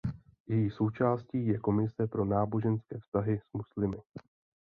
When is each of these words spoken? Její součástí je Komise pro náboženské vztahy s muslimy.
Její 0.47 0.69
součástí 0.69 1.47
je 1.47 1.59
Komise 1.59 2.07
pro 2.07 2.25
náboženské 2.25 2.99
vztahy 2.99 3.39
s 3.39 3.53
muslimy. 3.53 3.97